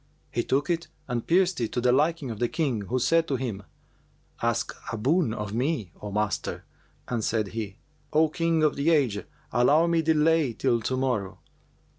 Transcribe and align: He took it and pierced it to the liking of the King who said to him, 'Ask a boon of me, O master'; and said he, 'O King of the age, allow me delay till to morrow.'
He 0.31 0.43
took 0.43 0.67
it 0.71 0.87
and 1.07 1.27
pierced 1.27 1.61
it 1.61 1.71
to 1.73 1.79
the 1.79 1.91
liking 1.91 2.31
of 2.31 2.39
the 2.39 2.47
King 2.47 2.81
who 2.89 2.97
said 2.97 3.27
to 3.27 3.35
him, 3.35 3.61
'Ask 4.41 4.75
a 4.91 4.97
boon 4.97 5.31
of 5.31 5.53
me, 5.53 5.91
O 6.01 6.11
master'; 6.11 6.63
and 7.07 7.23
said 7.23 7.49
he, 7.49 7.75
'O 8.11 8.27
King 8.29 8.63
of 8.63 8.75
the 8.75 8.89
age, 8.89 9.23
allow 9.51 9.85
me 9.85 10.01
delay 10.01 10.53
till 10.53 10.81
to 10.81 10.97
morrow.' 10.97 11.37